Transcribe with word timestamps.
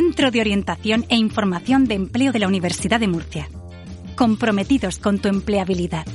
Centro 0.00 0.30
de 0.30 0.40
Orientación 0.40 1.04
e 1.10 1.16
Información 1.16 1.84
de 1.84 1.94
Empleo 1.94 2.32
de 2.32 2.38
la 2.38 2.48
Universidad 2.48 3.00
de 3.00 3.06
Murcia. 3.06 3.50
Comprometidos 4.16 4.98
con 4.98 5.18
tu 5.18 5.28
empleabilidad. 5.28 6.06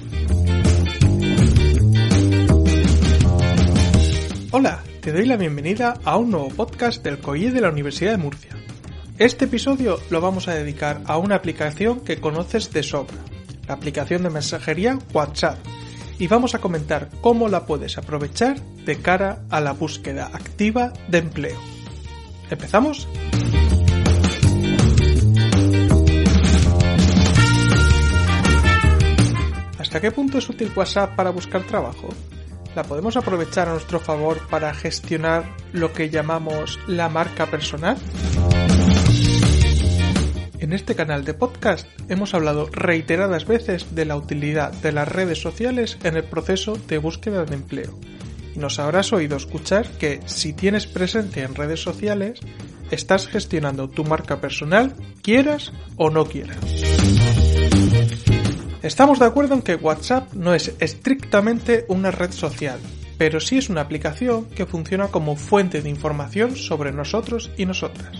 Hola, 4.49 4.83
te 5.01 5.11
doy 5.11 5.27
la 5.27 5.37
bienvenida 5.37 5.99
a 6.03 6.17
un 6.17 6.31
nuevo 6.31 6.49
podcast 6.49 7.03
del 7.03 7.19
COIE 7.19 7.51
de 7.51 7.61
la 7.61 7.69
Universidad 7.69 8.09
de 8.13 8.17
Murcia. 8.17 8.57
Este 9.19 9.45
episodio 9.45 9.99
lo 10.09 10.19
vamos 10.19 10.47
a 10.47 10.55
dedicar 10.55 11.03
a 11.05 11.19
una 11.19 11.35
aplicación 11.35 11.99
que 11.99 12.19
conoces 12.19 12.73
de 12.73 12.81
sobra, 12.81 13.19
la 13.67 13.75
aplicación 13.75 14.23
de 14.23 14.31
mensajería 14.31 14.97
WhatsApp, 15.13 15.59
y 16.17 16.25
vamos 16.25 16.55
a 16.55 16.59
comentar 16.59 17.11
cómo 17.21 17.49
la 17.49 17.67
puedes 17.67 17.99
aprovechar 17.99 18.59
de 18.59 18.97
cara 18.97 19.43
a 19.51 19.61
la 19.61 19.73
búsqueda 19.73 20.31
activa 20.33 20.91
de 21.07 21.19
empleo. 21.19 21.59
¿Empezamos? 22.49 23.07
¿Hasta 29.95 30.09
qué 30.09 30.11
punto 30.13 30.39
es 30.39 30.49
útil 30.49 30.73
WhatsApp 30.75 31.15
para 31.15 31.29
buscar 31.29 31.63
trabajo? 31.63 32.09
¿La 32.75 32.83
podemos 32.83 33.15
aprovechar 33.15 33.69
a 33.69 33.71
nuestro 33.71 34.01
favor 34.01 34.45
para 34.49 34.73
gestionar 34.73 35.55
lo 35.71 35.93
que 35.93 36.09
llamamos 36.09 36.77
la 36.85 37.07
marca 37.07 37.45
personal? 37.45 37.95
En 40.59 40.73
este 40.73 40.95
canal 40.95 41.23
de 41.23 41.33
podcast 41.33 41.87
hemos 42.09 42.33
hablado 42.33 42.65
reiteradas 42.73 43.45
veces 43.45 43.95
de 43.95 44.03
la 44.03 44.17
utilidad 44.17 44.73
de 44.73 44.91
las 44.91 45.07
redes 45.07 45.39
sociales 45.39 45.97
en 46.03 46.17
el 46.17 46.25
proceso 46.25 46.77
de 46.89 46.97
búsqueda 46.97 47.45
de 47.45 47.55
empleo. 47.55 47.97
Nos 48.57 48.79
habrás 48.79 49.13
oído 49.13 49.37
escuchar 49.37 49.87
que 49.91 50.19
si 50.25 50.51
tienes 50.51 50.87
presencia 50.87 51.45
en 51.45 51.55
redes 51.55 51.81
sociales, 51.81 52.41
estás 52.91 53.29
gestionando 53.29 53.89
tu 53.89 54.03
marca 54.03 54.41
personal, 54.41 54.93
quieras 55.21 55.71
o 55.95 56.09
no 56.09 56.25
quieras. 56.25 56.94
Estamos 58.85 59.17
de 59.17 59.25
acuerdo 59.25 59.55
en 59.55 59.63
que 59.63 59.73
WhatsApp 59.73 60.31
no 60.33 60.53
es 60.53 60.75
estrictamente 60.77 61.85
una 61.87 62.11
red 62.11 62.31
social, 62.31 62.79
pero 63.17 63.39
sí 63.39 63.57
es 63.57 63.67
una 63.67 63.81
aplicación 63.81 64.45
que 64.45 64.67
funciona 64.67 65.07
como 65.07 65.35
fuente 65.35 65.81
de 65.81 65.89
información 65.89 66.55
sobre 66.55 66.91
nosotros 66.91 67.49
y 67.57 67.65
nosotras. 67.65 68.15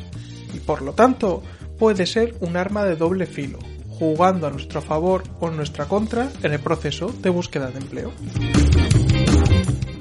Y 0.55 0.57
por 0.57 0.81
lo 0.81 0.93
tanto, 0.93 1.43
puede 1.77 2.07
ser 2.07 2.33
un 2.39 2.57
arma 2.57 2.83
de 2.83 2.95
doble 2.95 3.27
filo, 3.27 3.59
jugando 3.89 4.47
a 4.47 4.49
nuestro 4.49 4.81
favor 4.81 5.21
o 5.39 5.49
en 5.49 5.57
nuestra 5.57 5.85
contra 5.85 6.31
en 6.41 6.53
el 6.53 6.59
proceso 6.59 7.13
de 7.21 7.29
búsqueda 7.29 7.69
de 7.69 7.77
empleo. 7.77 8.11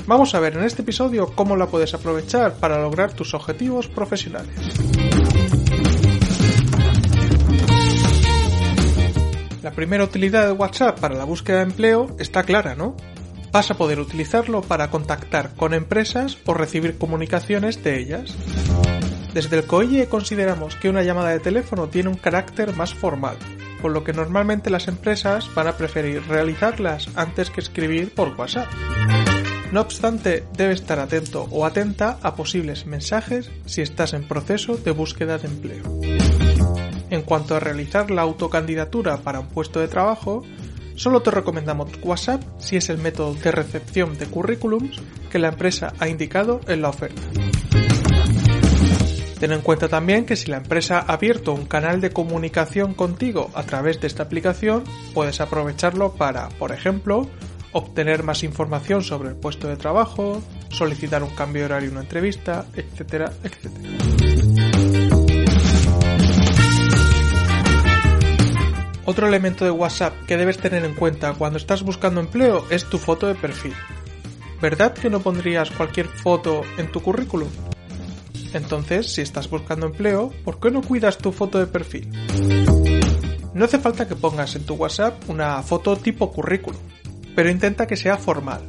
Vamos 0.06 0.34
a 0.34 0.40
ver 0.40 0.56
en 0.56 0.64
este 0.64 0.80
episodio 0.80 1.26
cómo 1.34 1.56
la 1.56 1.66
puedes 1.66 1.92
aprovechar 1.92 2.54
para 2.54 2.80
lograr 2.80 3.12
tus 3.12 3.34
objetivos 3.34 3.88
profesionales. 3.88 4.54
La 9.64 9.70
primera 9.70 10.04
utilidad 10.04 10.44
de 10.44 10.52
WhatsApp 10.52 11.00
para 11.00 11.14
la 11.14 11.24
búsqueda 11.24 11.56
de 11.56 11.62
empleo 11.62 12.14
está 12.18 12.42
clara, 12.42 12.74
¿no? 12.74 12.98
Vas 13.50 13.70
a 13.70 13.78
poder 13.78 13.98
utilizarlo 13.98 14.60
para 14.60 14.90
contactar 14.90 15.54
con 15.56 15.72
empresas 15.72 16.36
o 16.44 16.52
recibir 16.52 16.98
comunicaciones 16.98 17.82
de 17.82 17.98
ellas. 17.98 18.36
Desde 19.32 19.56
el 19.56 19.64
COIE 19.64 20.06
consideramos 20.10 20.76
que 20.76 20.90
una 20.90 21.02
llamada 21.02 21.30
de 21.30 21.40
teléfono 21.40 21.88
tiene 21.88 22.10
un 22.10 22.16
carácter 22.16 22.76
más 22.76 22.92
formal, 22.92 23.38
por 23.80 23.90
lo 23.90 24.04
que 24.04 24.12
normalmente 24.12 24.68
las 24.68 24.86
empresas 24.86 25.48
van 25.54 25.68
a 25.68 25.78
preferir 25.78 26.22
realizarlas 26.28 27.08
antes 27.14 27.48
que 27.48 27.62
escribir 27.62 28.12
por 28.12 28.38
WhatsApp. 28.38 28.68
No 29.72 29.80
obstante, 29.80 30.44
debes 30.58 30.80
estar 30.80 30.98
atento 30.98 31.48
o 31.50 31.64
atenta 31.64 32.18
a 32.20 32.34
posibles 32.36 32.84
mensajes 32.84 33.50
si 33.64 33.80
estás 33.80 34.12
en 34.12 34.28
proceso 34.28 34.76
de 34.76 34.90
búsqueda 34.90 35.38
de 35.38 35.48
empleo. 35.48 36.33
En 37.14 37.22
cuanto 37.22 37.54
a 37.54 37.60
realizar 37.60 38.10
la 38.10 38.22
autocandidatura 38.22 39.18
para 39.18 39.38
un 39.38 39.46
puesto 39.46 39.78
de 39.78 39.86
trabajo, 39.86 40.42
solo 40.96 41.22
te 41.22 41.30
recomendamos 41.30 41.88
WhatsApp 42.02 42.42
si 42.58 42.74
es 42.74 42.88
el 42.88 42.98
método 42.98 43.34
de 43.34 43.52
recepción 43.52 44.18
de 44.18 44.26
currículums 44.26 45.00
que 45.30 45.38
la 45.38 45.46
empresa 45.46 45.92
ha 46.00 46.08
indicado 46.08 46.60
en 46.66 46.82
la 46.82 46.88
oferta. 46.88 47.22
Ten 49.38 49.52
en 49.52 49.60
cuenta 49.60 49.86
también 49.86 50.26
que 50.26 50.34
si 50.34 50.50
la 50.50 50.56
empresa 50.56 50.98
ha 50.98 51.12
abierto 51.12 51.54
un 51.54 51.66
canal 51.66 52.00
de 52.00 52.10
comunicación 52.10 52.94
contigo 52.94 53.48
a 53.54 53.62
través 53.62 54.00
de 54.00 54.08
esta 54.08 54.24
aplicación, 54.24 54.82
puedes 55.14 55.40
aprovecharlo 55.40 56.14
para, 56.14 56.48
por 56.48 56.72
ejemplo, 56.72 57.28
obtener 57.70 58.24
más 58.24 58.42
información 58.42 59.04
sobre 59.04 59.28
el 59.28 59.36
puesto 59.36 59.68
de 59.68 59.76
trabajo, 59.76 60.42
solicitar 60.68 61.22
un 61.22 61.30
cambio 61.30 61.62
de 61.62 61.66
horario 61.66 61.88
en 61.90 61.94
una 61.94 62.02
entrevista, 62.02 62.66
etcétera, 62.74 63.32
etcétera. 63.44 64.33
Otro 69.24 69.32
elemento 69.32 69.64
de 69.64 69.70
WhatsApp 69.70 70.12
que 70.26 70.36
debes 70.36 70.58
tener 70.58 70.84
en 70.84 70.92
cuenta 70.92 71.32
cuando 71.32 71.56
estás 71.56 71.82
buscando 71.82 72.20
empleo 72.20 72.66
es 72.68 72.84
tu 72.84 72.98
foto 72.98 73.26
de 73.26 73.34
perfil. 73.34 73.72
¿Verdad 74.60 74.92
que 74.92 75.08
no 75.08 75.20
pondrías 75.20 75.70
cualquier 75.70 76.08
foto 76.08 76.60
en 76.76 76.92
tu 76.92 77.00
currículum? 77.00 77.48
Entonces, 78.52 79.14
si 79.14 79.22
estás 79.22 79.48
buscando 79.48 79.86
empleo, 79.86 80.30
¿por 80.44 80.60
qué 80.60 80.70
no 80.70 80.82
cuidas 80.82 81.16
tu 81.16 81.32
foto 81.32 81.58
de 81.58 81.66
perfil? 81.66 82.10
No 83.54 83.64
hace 83.64 83.78
falta 83.78 84.06
que 84.06 84.14
pongas 84.14 84.56
en 84.56 84.66
tu 84.66 84.74
WhatsApp 84.74 85.26
una 85.30 85.62
foto 85.62 85.96
tipo 85.96 86.30
currículum, 86.30 86.82
pero 87.34 87.48
intenta 87.48 87.86
que 87.86 87.96
sea 87.96 88.18
formal. 88.18 88.60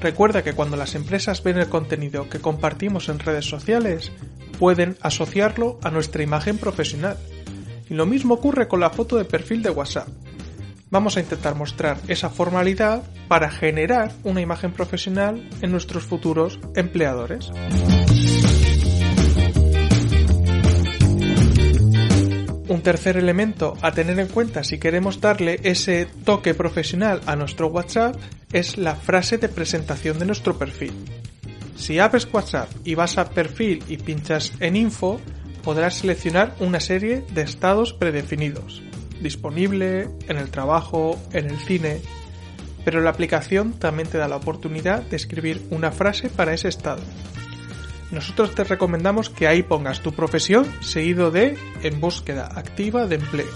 Recuerda 0.00 0.42
que 0.42 0.54
cuando 0.54 0.76
las 0.76 0.96
empresas 0.96 1.44
ven 1.44 1.58
el 1.58 1.68
contenido 1.68 2.28
que 2.28 2.40
compartimos 2.40 3.08
en 3.08 3.20
redes 3.20 3.48
sociales, 3.48 4.10
pueden 4.58 4.96
asociarlo 5.02 5.78
a 5.84 5.90
nuestra 5.92 6.24
imagen 6.24 6.58
profesional. 6.58 7.16
Y 7.90 7.94
lo 7.94 8.06
mismo 8.06 8.34
ocurre 8.34 8.68
con 8.68 8.80
la 8.80 8.90
foto 8.90 9.16
de 9.16 9.24
perfil 9.24 9.62
de 9.62 9.70
WhatsApp. 9.70 10.08
Vamos 10.90 11.16
a 11.16 11.20
intentar 11.20 11.54
mostrar 11.54 11.98
esa 12.08 12.30
formalidad 12.30 13.02
para 13.28 13.50
generar 13.50 14.12
una 14.24 14.40
imagen 14.40 14.72
profesional 14.72 15.48
en 15.60 15.70
nuestros 15.70 16.04
futuros 16.04 16.58
empleadores. 16.74 17.50
Un 22.68 22.82
tercer 22.82 23.16
elemento 23.16 23.74
a 23.80 23.92
tener 23.92 24.18
en 24.18 24.28
cuenta 24.28 24.62
si 24.62 24.78
queremos 24.78 25.20
darle 25.20 25.58
ese 25.62 26.06
toque 26.24 26.54
profesional 26.54 27.20
a 27.26 27.34
nuestro 27.34 27.68
WhatsApp 27.68 28.16
es 28.52 28.76
la 28.76 28.94
frase 28.94 29.38
de 29.38 29.48
presentación 29.48 30.18
de 30.18 30.26
nuestro 30.26 30.58
perfil. 30.58 30.92
Si 31.76 31.98
abres 31.98 32.28
WhatsApp 32.30 32.68
y 32.84 32.94
vas 32.94 33.18
a 33.18 33.30
perfil 33.30 33.82
y 33.88 33.98
pinchas 33.98 34.52
en 34.60 34.76
info, 34.76 35.20
podrás 35.68 35.96
seleccionar 35.98 36.54
una 36.60 36.80
serie 36.80 37.26
de 37.34 37.42
estados 37.42 37.92
predefinidos. 37.92 38.82
Disponible, 39.20 40.08
en 40.26 40.38
el 40.38 40.48
trabajo, 40.50 41.20
en 41.34 41.50
el 41.50 41.58
cine. 41.58 42.00
Pero 42.86 43.02
la 43.02 43.10
aplicación 43.10 43.74
también 43.74 44.08
te 44.08 44.16
da 44.16 44.28
la 44.28 44.36
oportunidad 44.36 45.02
de 45.02 45.16
escribir 45.16 45.66
una 45.68 45.92
frase 45.92 46.30
para 46.30 46.54
ese 46.54 46.68
estado. 46.68 47.02
Nosotros 48.10 48.54
te 48.54 48.64
recomendamos 48.64 49.28
que 49.28 49.46
ahí 49.46 49.62
pongas 49.62 50.00
tu 50.00 50.14
profesión 50.14 50.64
seguido 50.80 51.30
de 51.30 51.58
en 51.82 52.00
búsqueda 52.00 52.46
activa 52.46 53.06
de 53.06 53.16
empleo. 53.16 53.52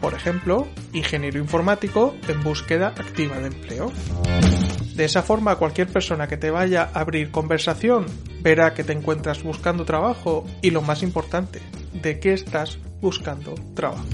Por 0.00 0.14
ejemplo, 0.14 0.68
ingeniero 0.92 1.40
informático 1.40 2.14
en 2.28 2.40
búsqueda 2.44 2.94
activa 2.96 3.40
de 3.40 3.48
empleo. 3.48 3.90
De 4.94 5.04
esa 5.06 5.22
forma, 5.22 5.56
cualquier 5.56 5.88
persona 5.88 6.28
que 6.28 6.36
te 6.36 6.50
vaya 6.50 6.90
a 6.92 7.00
abrir 7.00 7.30
conversación 7.30 8.06
verá 8.40 8.74
que 8.74 8.84
te 8.84 8.92
encuentras 8.92 9.42
buscando 9.42 9.84
trabajo 9.84 10.44
y 10.60 10.70
lo 10.70 10.82
más 10.82 11.02
importante, 11.02 11.60
de 11.92 12.20
qué 12.20 12.34
estás 12.34 12.78
buscando 13.00 13.54
trabajo. 13.74 14.04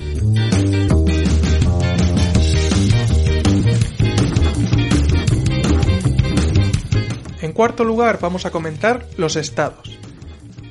En 7.41 7.53
cuarto 7.53 7.85
lugar, 7.85 8.19
vamos 8.21 8.47
a 8.47 8.51
comentar 8.51 9.07
los 9.17 9.37
estados. 9.37 9.98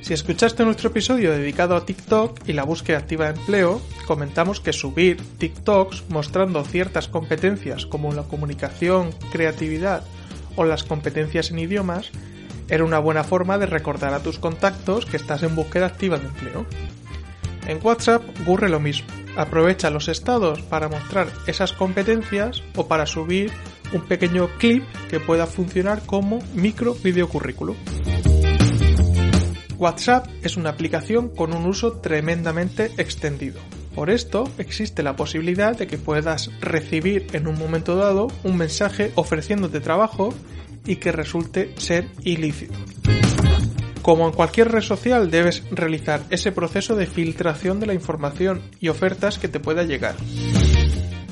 Si 0.08 0.14
escuchaste 0.14 0.64
nuestro 0.64 0.88
episodio 0.88 1.32
dedicado 1.32 1.76
a 1.76 1.84
TikTok 1.84 2.48
y 2.48 2.54
la 2.54 2.64
búsqueda 2.64 2.96
activa 2.96 3.26
de 3.26 3.38
empleo, 3.38 3.82
comentamos 4.06 4.58
que 4.58 4.72
subir 4.72 5.18
TikToks 5.36 6.04
mostrando 6.08 6.64
ciertas 6.64 7.08
competencias 7.08 7.84
como 7.84 8.14
la 8.14 8.22
comunicación, 8.22 9.10
creatividad 9.30 10.04
o 10.56 10.64
las 10.64 10.82
competencias 10.82 11.50
en 11.50 11.58
idiomas 11.58 12.10
Era 12.70 12.84
una 12.84 13.00
buena 13.00 13.22
forma 13.22 13.58
de 13.58 13.66
recordar 13.66 14.14
a 14.14 14.22
tus 14.22 14.38
contactos 14.38 15.04
que 15.04 15.18
estás 15.18 15.42
en 15.42 15.54
búsqueda 15.54 15.84
activa 15.84 16.16
de 16.16 16.28
empleo. 16.28 16.64
En 17.66 17.78
WhatsApp 17.82 18.22
ocurre 18.40 18.70
lo 18.70 18.80
mismo. 18.80 19.08
Aprovecha 19.36 19.90
los 19.90 20.08
estados 20.08 20.62
para 20.62 20.88
mostrar 20.88 21.28
esas 21.46 21.74
competencias 21.74 22.62
o 22.76 22.88
para 22.88 23.04
subir 23.04 23.52
un 23.92 24.00
pequeño 24.00 24.48
clip 24.56 24.84
que 25.10 25.20
pueda 25.20 25.46
funcionar 25.46 26.00
como 26.06 26.38
micro 26.54 26.94
videocurrículo. 26.94 27.76
WhatsApp 29.78 30.26
es 30.42 30.56
una 30.56 30.70
aplicación 30.70 31.28
con 31.28 31.54
un 31.54 31.64
uso 31.64 31.92
tremendamente 31.92 32.90
extendido. 32.98 33.60
Por 33.94 34.10
esto 34.10 34.50
existe 34.58 35.04
la 35.04 35.14
posibilidad 35.14 35.76
de 35.76 35.86
que 35.86 35.98
puedas 35.98 36.50
recibir 36.60 37.28
en 37.32 37.46
un 37.46 37.56
momento 37.56 37.94
dado 37.94 38.28
un 38.42 38.56
mensaje 38.56 39.12
ofreciéndote 39.14 39.80
trabajo 39.80 40.34
y 40.84 40.96
que 40.96 41.12
resulte 41.12 41.74
ser 41.76 42.08
ilícito. 42.24 42.74
Como 44.02 44.26
en 44.26 44.32
cualquier 44.32 44.72
red 44.72 44.82
social 44.82 45.30
debes 45.30 45.62
realizar 45.70 46.22
ese 46.30 46.50
proceso 46.50 46.96
de 46.96 47.06
filtración 47.06 47.78
de 47.78 47.86
la 47.86 47.94
información 47.94 48.62
y 48.80 48.88
ofertas 48.88 49.38
que 49.38 49.48
te 49.48 49.60
pueda 49.60 49.84
llegar. 49.84 50.16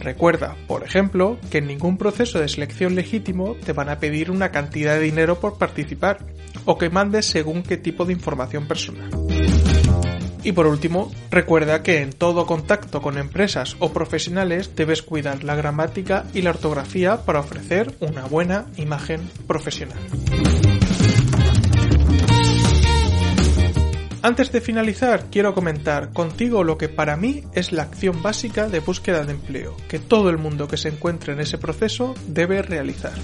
Recuerda, 0.00 0.56
por 0.68 0.84
ejemplo, 0.84 1.36
que 1.50 1.58
en 1.58 1.66
ningún 1.66 1.98
proceso 1.98 2.38
de 2.38 2.48
selección 2.48 2.94
legítimo 2.94 3.56
te 3.64 3.72
van 3.72 3.88
a 3.88 3.98
pedir 3.98 4.30
una 4.30 4.52
cantidad 4.52 4.94
de 4.94 5.00
dinero 5.00 5.40
por 5.40 5.58
participar 5.58 6.18
o 6.66 6.76
que 6.76 6.90
mandes 6.90 7.26
según 7.26 7.62
qué 7.62 7.78
tipo 7.78 8.04
de 8.04 8.12
información 8.12 8.66
personal. 8.66 9.10
Y 10.46 10.52
por 10.52 10.68
último, 10.68 11.10
recuerda 11.28 11.82
que 11.82 12.02
en 12.02 12.12
todo 12.12 12.46
contacto 12.46 13.02
con 13.02 13.18
empresas 13.18 13.76
o 13.80 13.92
profesionales 13.92 14.76
debes 14.76 15.02
cuidar 15.02 15.42
la 15.42 15.56
gramática 15.56 16.24
y 16.34 16.42
la 16.42 16.50
ortografía 16.50 17.24
para 17.24 17.40
ofrecer 17.40 17.96
una 17.98 18.26
buena 18.26 18.66
imagen 18.76 19.28
profesional. 19.48 19.98
Antes 24.22 24.50
de 24.50 24.60
finalizar, 24.60 25.26
quiero 25.30 25.54
comentar 25.54 26.12
contigo 26.12 26.64
lo 26.64 26.78
que 26.78 26.88
para 26.88 27.16
mí 27.16 27.42
es 27.52 27.72
la 27.72 27.82
acción 27.82 28.22
básica 28.22 28.68
de 28.68 28.80
búsqueda 28.80 29.24
de 29.24 29.32
empleo, 29.32 29.76
que 29.88 29.98
todo 29.98 30.30
el 30.30 30.38
mundo 30.38 30.68
que 30.68 30.76
se 30.76 30.88
encuentre 30.88 31.32
en 31.32 31.40
ese 31.40 31.58
proceso 31.58 32.14
debe 32.26 32.62
realizar. 32.62 33.14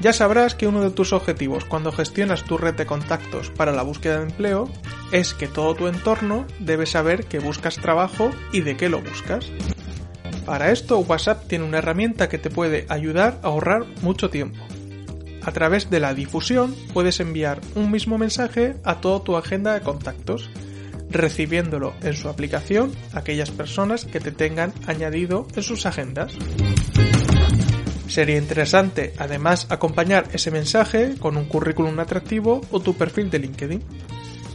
Ya 0.00 0.12
sabrás 0.12 0.54
que 0.54 0.66
uno 0.66 0.82
de 0.82 0.90
tus 0.90 1.12
objetivos 1.12 1.64
cuando 1.64 1.90
gestionas 1.90 2.44
tu 2.44 2.58
red 2.58 2.74
de 2.74 2.86
contactos 2.86 3.50
para 3.50 3.72
la 3.72 3.82
búsqueda 3.82 4.18
de 4.18 4.24
empleo 4.24 4.70
es 5.10 5.32
que 5.32 5.48
todo 5.48 5.74
tu 5.74 5.88
entorno 5.88 6.46
debe 6.60 6.84
saber 6.84 7.24
que 7.24 7.38
buscas 7.38 7.76
trabajo 7.76 8.30
y 8.52 8.60
de 8.60 8.76
qué 8.76 8.88
lo 8.88 9.00
buscas. 9.00 9.50
Para 10.44 10.70
esto 10.70 10.98
WhatsApp 10.98 11.48
tiene 11.48 11.64
una 11.64 11.78
herramienta 11.78 12.28
que 12.28 12.38
te 12.38 12.50
puede 12.50 12.86
ayudar 12.88 13.40
a 13.42 13.48
ahorrar 13.48 13.86
mucho 14.02 14.28
tiempo. 14.28 14.62
A 15.42 15.52
través 15.52 15.90
de 15.90 16.00
la 16.00 16.12
difusión 16.12 16.74
puedes 16.92 17.18
enviar 17.20 17.60
un 17.74 17.90
mismo 17.90 18.18
mensaje 18.18 18.76
a 18.84 19.00
toda 19.00 19.24
tu 19.24 19.36
agenda 19.36 19.74
de 19.74 19.80
contactos, 19.80 20.50
recibiéndolo 21.08 21.94
en 22.02 22.14
su 22.14 22.28
aplicación 22.28 22.92
aquellas 23.14 23.50
personas 23.50 24.04
que 24.04 24.20
te 24.20 24.32
tengan 24.32 24.72
añadido 24.86 25.46
en 25.54 25.62
sus 25.62 25.86
agendas. 25.86 26.36
Sería 28.08 28.38
interesante 28.38 29.12
además 29.18 29.66
acompañar 29.70 30.28
ese 30.32 30.50
mensaje 30.50 31.16
con 31.18 31.36
un 31.36 31.46
currículum 31.46 31.98
atractivo 31.98 32.60
o 32.70 32.80
tu 32.80 32.94
perfil 32.94 33.30
de 33.30 33.40
LinkedIn. 33.40 33.82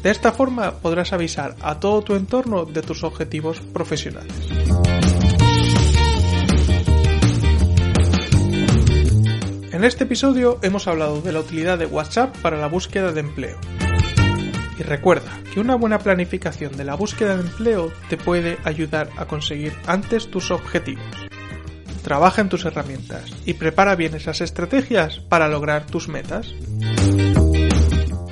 De 0.03 0.09
esta 0.09 0.31
forma 0.31 0.80
podrás 0.80 1.13
avisar 1.13 1.56
a 1.62 1.80
todo 1.80 2.01
tu 2.01 2.15
entorno 2.15 2.65
de 2.65 2.81
tus 2.81 3.03
objetivos 3.03 3.62
profesionales. 3.62 4.33
En 9.71 9.86
este 9.86 10.04
episodio 10.04 10.59
hemos 10.62 10.88
hablado 10.88 11.21
de 11.21 11.31
la 11.31 11.39
utilidad 11.39 11.77
de 11.77 11.86
WhatsApp 11.86 12.36
para 12.38 12.57
la 12.57 12.68
búsqueda 12.68 13.12
de 13.12 13.21
empleo. 13.21 13.57
Y 14.77 14.83
recuerda 14.83 15.42
que 15.54 15.59
una 15.59 15.75
buena 15.75 16.00
planificación 16.00 16.75
de 16.77 16.83
la 16.83 16.95
búsqueda 16.95 17.36
de 17.36 17.44
empleo 17.44 17.92
te 18.09 18.18
puede 18.18 18.57
ayudar 18.63 19.09
a 19.18 19.25
conseguir 19.25 19.74
antes 19.88 20.30
tus 20.30 20.51
objetivos. 20.51 21.31
Trabaja 22.11 22.41
en 22.41 22.49
tus 22.49 22.65
herramientas 22.65 23.23
y 23.45 23.53
prepara 23.53 23.95
bien 23.95 24.13
esas 24.15 24.41
estrategias 24.41 25.19
para 25.29 25.47
lograr 25.47 25.85
tus 25.85 26.09
metas. 26.09 26.53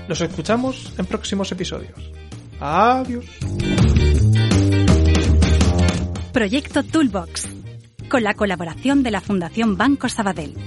Nos 0.06 0.20
escuchamos 0.20 0.94
en 0.98 1.06
próximos 1.06 1.50
episodios. 1.54 2.12
Adiós. 2.60 3.24
Proyecto 6.34 6.84
Toolbox, 6.84 7.48
con 8.10 8.22
la 8.22 8.34
colaboración 8.34 9.02
de 9.02 9.12
la 9.12 9.22
Fundación 9.22 9.78
Banco 9.78 10.10
Sabadell. 10.10 10.58